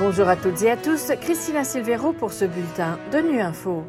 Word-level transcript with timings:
Bonjour 0.00 0.26
à 0.26 0.34
toutes 0.34 0.60
et 0.62 0.70
à 0.72 0.76
tous, 0.76 1.12
Christina 1.20 1.62
Silvero 1.62 2.12
pour 2.12 2.32
ce 2.32 2.44
bulletin 2.44 2.98
de 3.12 3.18
Nu 3.18 3.40
Info. 3.40 3.84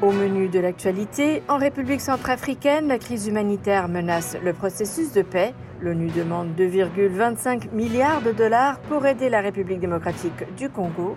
Au 0.00 0.10
menu 0.10 0.48
de 0.48 0.58
l'actualité, 0.58 1.42
en 1.48 1.58
République 1.58 2.00
centrafricaine, 2.00 2.88
la 2.88 2.98
crise 2.98 3.26
humanitaire 3.26 3.88
menace 3.88 4.38
le 4.42 4.54
processus 4.54 5.12
de 5.12 5.20
paix. 5.20 5.52
L'ONU 5.82 6.08
demande 6.08 6.54
2,25 6.56 7.72
milliards 7.74 8.22
de 8.22 8.32
dollars 8.32 8.80
pour 8.88 9.04
aider 9.04 9.28
la 9.28 9.42
République 9.42 9.80
démocratique 9.80 10.54
du 10.56 10.70
Congo. 10.70 11.16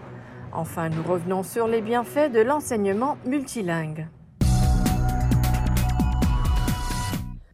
Enfin, 0.51 0.89
nous 0.89 1.03
revenons 1.03 1.43
sur 1.43 1.69
les 1.69 1.81
bienfaits 1.81 2.29
de 2.29 2.41
l'enseignement 2.41 3.17
multilingue. 3.25 4.07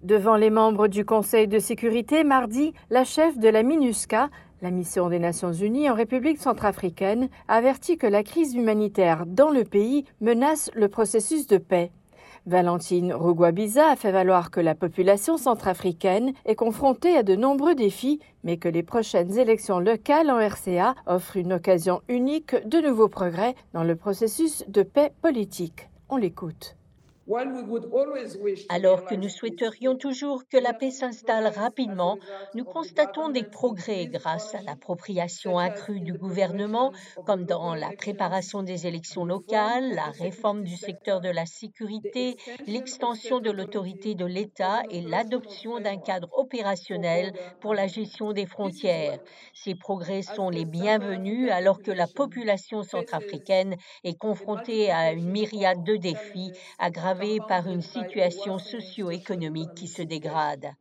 Devant 0.02 0.38
les 0.38 0.50
membres 0.50 0.88
du 0.88 1.06
Conseil 1.06 1.48
de 1.48 1.60
sécurité, 1.60 2.24
mardi, 2.24 2.74
la 2.90 3.04
chef 3.04 3.38
de 3.38 3.48
la 3.48 3.62
MINUSCA 3.62 4.30
la 4.62 4.72
mission 4.72 5.10
des 5.10 5.20
Nations 5.20 5.54
Unies 5.54 5.90
en 5.90 5.94
République 5.94 6.42
centrafricaine 6.42 7.30
avertit 7.48 7.98
que 7.98 8.08
la 8.08 8.24
crise 8.24 8.56
humanitaire 8.56 9.26
dans 9.26 9.50
le 9.50 9.64
pays 9.64 10.06
menace 10.22 10.70
le 10.74 10.90
processus 10.90 11.48
de 11.48 11.58
paix. 11.58 11.92
Valentine 12.46 13.14
Rugwabiza 13.14 13.90
a 13.90 13.96
fait 13.96 14.12
valoir 14.12 14.50
que 14.50 14.60
la 14.60 14.76
population 14.76 15.38
centrafricaine 15.38 16.34
est 16.46 16.56
confrontée 16.56 17.16
à 17.16 17.24
de 17.24 17.36
nombreux 17.36 17.76
défis, 17.76 18.20
mais 18.44 18.58
que 18.58 18.70
les 18.70 18.84
prochaines 18.84 19.38
élections 19.38 19.80
locales 19.80 20.32
en 20.32 20.40
RCA 20.40 20.96
offrent 21.06 21.38
une 21.38 21.54
occasion 21.54 22.02
unique 22.08 22.56
de 22.68 22.80
nouveaux 22.80 23.10
progrès 23.10 23.56
dans 23.74 23.84
le 23.84 23.96
processus 23.96 24.64
de 24.68 24.84
paix 24.84 25.12
politique. 25.22 25.90
On 26.10 26.18
l'écoute. 26.18 26.79
Alors 28.70 29.06
que 29.06 29.14
nous 29.14 29.30
souhaiterions 29.30 29.96
toujours 29.96 30.48
que 30.48 30.58
la 30.58 30.74
paix 30.74 30.90
s'installe 30.90 31.46
rapidement, 31.46 32.18
nous 32.56 32.64
constatons 32.64 33.30
des 33.30 33.44
progrès 33.44 34.08
grâce 34.08 34.56
à 34.56 34.62
l'appropriation 34.64 35.60
accrue 35.60 36.00
du 36.00 36.14
gouvernement, 36.14 36.92
comme 37.28 37.46
dans 37.46 37.76
la 37.76 37.92
préparation 37.92 38.64
des 38.64 38.88
élections 38.88 39.26
locales, 39.26 39.94
la 39.94 40.06
réforme 40.06 40.64
du 40.64 40.76
secteur 40.76 41.22
de 41.22 41.30
la 41.30 41.46
sécurité, 41.46 42.36
l'extension 42.66 43.40
de 43.40 43.52
l'autorité 43.52 44.16
de 44.16 44.26
l'État 44.26 44.82
et 44.90 45.02
l'adoption 45.02 45.80
d'un 45.80 45.98
cadre 45.98 46.30
opérationnel 46.34 47.34
pour 47.62 47.76
la 47.76 47.86
gestion 47.86 48.34
des 48.34 48.48
frontières. 48.48 49.20
Ces 49.54 49.76
progrès 49.76 50.24
sont 50.24 50.50
les 50.50 50.66
bienvenus 50.66 51.52
alors 51.52 51.80
que 51.80 51.92
la 51.92 52.08
population 52.08 52.82
centrafricaine 52.82 53.76
est 54.04 54.18
confrontée 54.18 54.90
à 54.90 55.12
une 55.12 55.30
myriade 55.30 55.84
de 55.84 55.96
défis 55.96 56.52
aggravés 56.80 57.19
par 57.48 57.68
une 57.68 57.82
situation 57.82 58.58
socio-économique 58.58 59.74
qui 59.76 59.88
se 59.88 60.02
dégrade. 60.02 60.74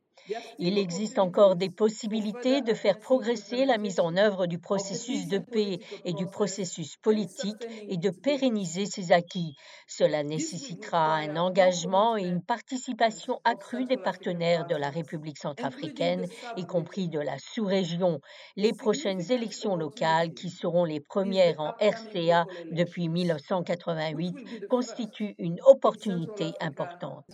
Il 0.58 0.78
existe 0.78 1.18
encore 1.18 1.56
des 1.56 1.70
possibilités 1.70 2.60
de 2.62 2.74
faire 2.74 2.98
progresser 2.98 3.64
la 3.64 3.78
mise 3.78 4.00
en 4.00 4.16
œuvre 4.16 4.46
du 4.46 4.58
processus 4.58 5.28
de 5.28 5.38
paix 5.38 5.78
et 6.04 6.12
du 6.12 6.26
processus 6.26 6.96
politique 6.96 7.66
et 7.88 7.96
de 7.96 8.10
pérenniser 8.10 8.86
ses 8.86 9.12
acquis. 9.12 9.54
Cela 9.86 10.22
nécessitera 10.22 11.16
un 11.16 11.36
engagement 11.36 12.16
et 12.16 12.24
une 12.24 12.42
participation 12.42 13.40
accrue 13.44 13.84
des 13.84 13.96
partenaires 13.96 14.66
de 14.66 14.76
la 14.76 14.90
République 14.90 15.38
centrafricaine, 15.38 16.26
y 16.56 16.66
compris 16.66 17.08
de 17.08 17.20
la 17.20 17.38
sous-région. 17.38 18.20
Les 18.56 18.72
prochaines 18.72 19.30
élections 19.32 19.76
locales, 19.76 20.34
qui 20.34 20.50
seront 20.50 20.84
les 20.84 21.00
premières 21.00 21.60
en 21.60 21.72
RCA 21.80 22.46
depuis 22.70 23.08
1988, 23.08 24.68
constituent 24.68 25.34
une 25.38 25.60
opportunité 25.66 26.52
importante. 26.60 27.24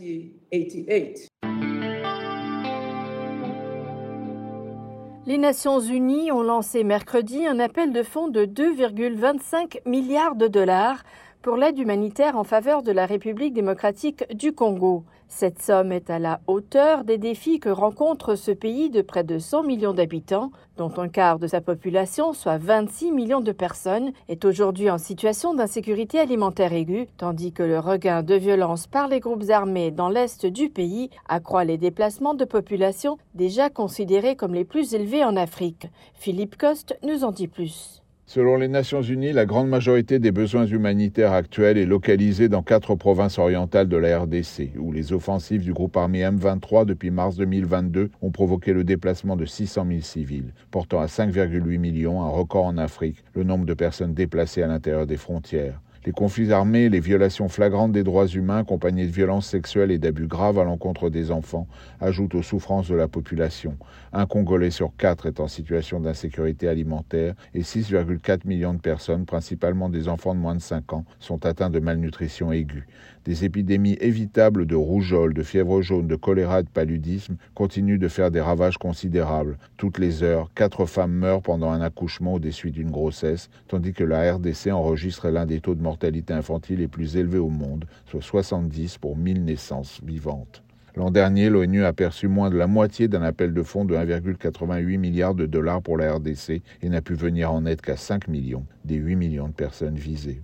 Les 5.26 5.38
Nations 5.38 5.80
Unies 5.80 6.32
ont 6.32 6.42
lancé 6.42 6.84
mercredi 6.84 7.46
un 7.46 7.58
appel 7.58 7.94
de 7.94 8.02
fonds 8.02 8.28
de 8.28 8.44
2,25 8.44 9.78
milliards 9.86 10.36
de 10.36 10.48
dollars 10.48 11.02
pour 11.44 11.58
l'aide 11.58 11.78
humanitaire 11.78 12.38
en 12.38 12.44
faveur 12.44 12.82
de 12.82 12.90
la 12.90 13.04
République 13.04 13.52
démocratique 13.52 14.24
du 14.34 14.54
Congo. 14.54 15.04
Cette 15.28 15.60
somme 15.60 15.92
est 15.92 16.08
à 16.08 16.18
la 16.18 16.40
hauteur 16.46 17.04
des 17.04 17.18
défis 17.18 17.60
que 17.60 17.68
rencontre 17.68 18.34
ce 18.34 18.50
pays 18.50 18.88
de 18.88 19.02
près 19.02 19.24
de 19.24 19.38
100 19.38 19.62
millions 19.62 19.92
d'habitants, 19.92 20.52
dont 20.78 20.90
un 20.96 21.08
quart 21.08 21.38
de 21.38 21.46
sa 21.46 21.60
population, 21.60 22.32
soit 22.32 22.56
26 22.56 23.12
millions 23.12 23.42
de 23.42 23.52
personnes, 23.52 24.12
est 24.30 24.46
aujourd'hui 24.46 24.88
en 24.88 24.96
situation 24.96 25.52
d'insécurité 25.52 26.18
alimentaire 26.18 26.72
aiguë, 26.72 27.08
tandis 27.18 27.52
que 27.52 27.62
le 27.62 27.78
regain 27.78 28.22
de 28.22 28.36
violence 28.36 28.86
par 28.86 29.08
les 29.08 29.20
groupes 29.20 29.50
armés 29.50 29.90
dans 29.90 30.08
l'est 30.08 30.46
du 30.46 30.70
pays 30.70 31.10
accroît 31.28 31.64
les 31.64 31.76
déplacements 31.76 32.32
de 32.32 32.46
population 32.46 33.18
déjà 33.34 33.68
considérés 33.68 34.34
comme 34.34 34.54
les 34.54 34.64
plus 34.64 34.94
élevés 34.94 35.24
en 35.24 35.36
Afrique. 35.36 35.88
Philippe 36.14 36.56
Coste 36.56 36.98
nous 37.02 37.22
en 37.22 37.32
dit 37.32 37.48
plus. 37.48 38.03
Selon 38.26 38.56
les 38.56 38.68
Nations 38.68 39.02
Unies, 39.02 39.34
la 39.34 39.44
grande 39.44 39.68
majorité 39.68 40.18
des 40.18 40.32
besoins 40.32 40.64
humanitaires 40.64 41.32
actuels 41.32 41.76
est 41.76 41.84
localisée 41.84 42.48
dans 42.48 42.62
quatre 42.62 42.94
provinces 42.94 43.38
orientales 43.38 43.86
de 43.86 43.98
la 43.98 44.20
RDC, 44.20 44.78
où 44.78 44.92
les 44.92 45.12
offensives 45.12 45.62
du 45.62 45.74
groupe 45.74 45.94
armé 45.98 46.22
M23 46.22 46.86
depuis 46.86 47.10
mars 47.10 47.36
2022 47.36 48.10
ont 48.22 48.30
provoqué 48.30 48.72
le 48.72 48.82
déplacement 48.82 49.36
de 49.36 49.44
600 49.44 49.86
000 49.88 50.00
civils, 50.00 50.54
portant 50.70 51.00
à 51.00 51.06
5,8 51.06 51.76
millions, 51.76 52.22
un 52.22 52.30
record 52.30 52.64
en 52.64 52.78
Afrique, 52.78 53.22
le 53.34 53.44
nombre 53.44 53.66
de 53.66 53.74
personnes 53.74 54.14
déplacées 54.14 54.62
à 54.62 54.68
l'intérieur 54.68 55.06
des 55.06 55.18
frontières. 55.18 55.83
Les 56.06 56.12
conflits 56.12 56.52
armés, 56.52 56.90
les 56.90 57.00
violations 57.00 57.48
flagrantes 57.48 57.92
des 57.92 58.04
droits 58.04 58.26
humains, 58.26 58.58
accompagnées 58.58 59.06
de 59.06 59.10
violences 59.10 59.46
sexuelles 59.46 59.90
et 59.90 59.96
d'abus 59.96 60.26
graves 60.26 60.58
à 60.58 60.64
l'encontre 60.64 61.08
des 61.08 61.30
enfants, 61.30 61.66
ajoutent 61.98 62.34
aux 62.34 62.42
souffrances 62.42 62.88
de 62.88 62.94
la 62.94 63.08
population. 63.08 63.78
Un 64.12 64.26
Congolais 64.26 64.70
sur 64.70 64.92
quatre 64.98 65.24
est 65.24 65.40
en 65.40 65.48
situation 65.48 66.00
d'insécurité 66.00 66.68
alimentaire 66.68 67.32
et 67.54 67.62
6,4 67.62 68.46
millions 68.46 68.74
de 68.74 68.80
personnes, 68.80 69.24
principalement 69.24 69.88
des 69.88 70.08
enfants 70.08 70.34
de 70.34 70.40
moins 70.40 70.54
de 70.54 70.60
5 70.60 70.92
ans, 70.92 71.06
sont 71.20 71.46
atteints 71.46 71.70
de 71.70 71.80
malnutrition 71.80 72.52
aiguë. 72.52 72.86
Des 73.24 73.46
épidémies 73.46 73.96
évitables 74.02 74.66
de 74.66 74.76
rougeole, 74.76 75.32
de 75.32 75.42
fièvre 75.42 75.80
jaune, 75.80 76.06
de 76.06 76.16
choléra 76.16 76.60
et 76.60 76.64
de 76.64 76.68
paludisme 76.68 77.36
continuent 77.54 77.98
de 77.98 78.08
faire 78.08 78.30
des 78.30 78.42
ravages 78.42 78.76
considérables. 78.76 79.56
Toutes 79.78 79.96
les 79.96 80.22
heures, 80.22 80.50
quatre 80.54 80.84
femmes 80.84 81.14
meurent 81.14 81.40
pendant 81.40 81.70
un 81.70 81.80
accouchement 81.80 82.34
ou 82.34 82.38
des 82.38 82.50
suites 82.50 82.74
d'une 82.74 82.90
grossesse, 82.90 83.48
tandis 83.68 83.94
que 83.94 84.04
la 84.04 84.34
RDC 84.34 84.70
enregistre 84.70 85.30
l'un 85.30 85.46
des 85.46 85.60
taux 85.60 85.74
de 85.74 85.80
mortalité 85.80 85.93
infantile 86.30 86.78
les 86.78 86.88
plus 86.88 87.16
élevés 87.16 87.38
au 87.38 87.48
monde, 87.48 87.84
soit 88.06 88.22
70 88.22 88.98
pour 88.98 89.16
1000 89.16 89.44
naissances 89.44 90.00
vivantes. 90.04 90.62
L'an 90.96 91.10
dernier, 91.10 91.50
l'ONU 91.50 91.84
a 91.84 91.92
perçu 91.92 92.28
moins 92.28 92.50
de 92.50 92.56
la 92.56 92.68
moitié 92.68 93.08
d'un 93.08 93.22
appel 93.22 93.52
de 93.52 93.62
fonds 93.64 93.84
de 93.84 93.96
1,88 93.96 94.96
milliard 94.96 95.34
de 95.34 95.44
dollars 95.44 95.82
pour 95.82 95.98
la 95.98 96.14
RDC 96.14 96.62
et 96.82 96.88
n'a 96.88 97.02
pu 97.02 97.14
venir 97.14 97.52
en 97.52 97.66
aide 97.66 97.80
qu'à 97.80 97.96
5 97.96 98.28
millions 98.28 98.64
des 98.84 98.96
8 98.96 99.16
millions 99.16 99.48
de 99.48 99.54
personnes 99.54 99.96
visées. 99.96 100.40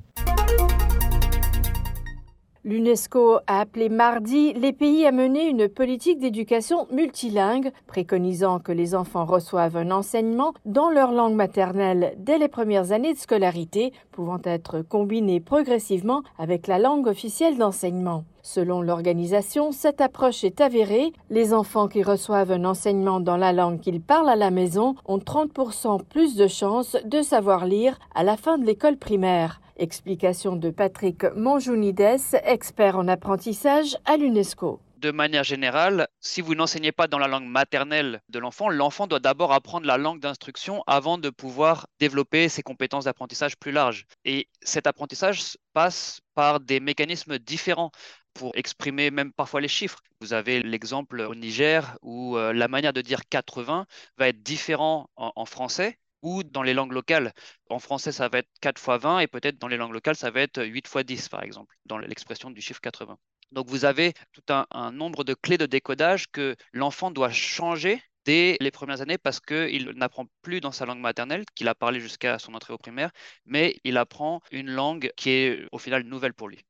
L'UNESCO 2.62 3.38
a 3.46 3.60
appelé 3.60 3.88
mardi 3.88 4.52
les 4.52 4.74
pays 4.74 5.06
à 5.06 5.12
mener 5.12 5.48
une 5.48 5.66
politique 5.66 6.18
d'éducation 6.18 6.86
multilingue, 6.92 7.72
préconisant 7.86 8.58
que 8.58 8.70
les 8.70 8.94
enfants 8.94 9.24
reçoivent 9.24 9.78
un 9.78 9.90
enseignement 9.90 10.52
dans 10.66 10.90
leur 10.90 11.10
langue 11.12 11.34
maternelle 11.34 12.12
dès 12.18 12.36
les 12.36 12.48
premières 12.48 12.92
années 12.92 13.14
de 13.14 13.18
scolarité, 13.18 13.94
pouvant 14.12 14.40
être 14.44 14.82
combiné 14.82 15.40
progressivement 15.40 16.22
avec 16.38 16.66
la 16.66 16.78
langue 16.78 17.06
officielle 17.06 17.56
d'enseignement. 17.56 18.24
Selon 18.42 18.82
l'organisation, 18.82 19.72
cette 19.72 20.02
approche 20.02 20.44
est 20.44 20.60
avérée. 20.60 21.14
Les 21.30 21.54
enfants 21.54 21.88
qui 21.88 22.02
reçoivent 22.02 22.52
un 22.52 22.66
enseignement 22.66 23.20
dans 23.20 23.38
la 23.38 23.54
langue 23.54 23.80
qu'ils 23.80 24.02
parlent 24.02 24.28
à 24.28 24.36
la 24.36 24.50
maison 24.50 24.96
ont 25.06 25.18
30% 25.18 26.02
plus 26.04 26.36
de 26.36 26.46
chances 26.46 26.98
de 27.06 27.22
savoir 27.22 27.64
lire 27.64 27.98
à 28.14 28.22
la 28.22 28.36
fin 28.36 28.58
de 28.58 28.66
l'école 28.66 28.98
primaire. 28.98 29.62
Explication 29.80 30.56
de 30.56 30.68
Patrick 30.68 31.24
Monjounides, 31.34 32.18
expert 32.44 32.98
en 32.98 33.08
apprentissage 33.08 33.96
à 34.04 34.18
l'UNESCO 34.18 34.78
de 35.00 35.10
manière 35.10 35.44
générale, 35.44 36.08
si 36.20 36.42
vous 36.42 36.54
n'enseignez 36.54 36.92
pas 36.92 37.06
dans 37.06 37.18
la 37.18 37.26
langue 37.26 37.46
maternelle 37.48 38.20
de 38.28 38.38
l'enfant, 38.38 38.68
l'enfant 38.68 39.06
doit 39.06 39.18
d'abord 39.18 39.52
apprendre 39.52 39.86
la 39.86 39.96
langue 39.96 40.20
d'instruction 40.20 40.84
avant 40.86 41.16
de 41.16 41.30
pouvoir 41.30 41.86
développer 41.98 42.50
ses 42.50 42.62
compétences 42.62 43.04
d'apprentissage 43.04 43.56
plus 43.56 43.72
larges. 43.72 44.04
Et 44.26 44.48
cet 44.60 44.86
apprentissage 44.86 45.56
passe 45.72 46.20
par 46.34 46.60
des 46.60 46.80
mécanismes 46.80 47.38
différents 47.38 47.90
pour 48.34 48.52
exprimer 48.56 49.10
même 49.10 49.32
parfois 49.32 49.62
les 49.62 49.68
chiffres. 49.68 50.00
Vous 50.20 50.34
avez 50.34 50.62
l'exemple 50.62 51.20
au 51.22 51.34
Niger 51.34 51.96
où 52.02 52.36
euh, 52.36 52.52
la 52.52 52.68
manière 52.68 52.92
de 52.92 53.00
dire 53.00 53.22
80 53.30 53.86
va 54.18 54.28
être 54.28 54.42
différent 54.42 55.08
en 55.16 55.46
français 55.46 55.98
ou 56.22 56.42
dans 56.42 56.62
les 56.62 56.74
langues 56.74 56.92
locales. 56.92 57.32
En 57.68 57.78
français, 57.78 58.12
ça 58.12 58.28
va 58.28 58.38
être 58.38 58.50
4 58.60 58.80
fois 58.80 58.98
20 58.98 59.20
et 59.20 59.26
peut-être 59.26 59.58
dans 59.58 59.68
les 59.68 59.76
langues 59.76 59.92
locales, 59.92 60.16
ça 60.16 60.30
va 60.30 60.40
être 60.40 60.64
8 60.64 60.86
fois 60.88 61.02
10, 61.02 61.28
par 61.28 61.42
exemple, 61.42 61.76
dans 61.86 61.98
l'expression 61.98 62.50
du 62.50 62.60
chiffre 62.60 62.80
80. 62.80 63.18
Donc 63.52 63.68
vous 63.68 63.84
avez 63.84 64.12
tout 64.32 64.42
un, 64.48 64.92
nombre 64.92 65.24
de 65.24 65.34
clés 65.34 65.58
de 65.58 65.66
décodage 65.66 66.30
que 66.30 66.54
l'enfant 66.72 67.10
doit 67.10 67.30
changer 67.30 68.00
dès 68.24 68.56
les 68.60 68.70
premières 68.70 69.00
années 69.00 69.18
parce 69.18 69.40
qu'il 69.40 69.90
n'apprend 69.96 70.26
plus 70.42 70.60
dans 70.60 70.72
sa 70.72 70.86
langue 70.86 71.00
maternelle, 71.00 71.44
qu'il 71.54 71.68
a 71.68 71.74
parlé 71.74 72.00
jusqu'à 72.00 72.38
son 72.38 72.54
entrée 72.54 72.72
au 72.72 72.78
primaire, 72.78 73.10
mais 73.46 73.76
il 73.84 73.96
apprend 73.96 74.40
une 74.52 74.70
langue 74.70 75.10
qui 75.16 75.30
est 75.30 75.66
au 75.72 75.78
final 75.78 76.04
nouvelle 76.04 76.34
pour 76.34 76.48
lui. 76.48 76.64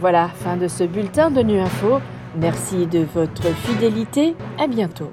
Voilà, 0.00 0.28
fin 0.28 0.56
de 0.56 0.68
ce 0.68 0.84
bulletin 0.84 1.30
de 1.30 1.40
Nu 1.40 1.60
Info. 1.60 2.00
Merci 2.36 2.86
de 2.86 3.00
votre 3.00 3.54
fidélité. 3.54 4.34
À 4.58 4.66
bientôt. 4.66 5.12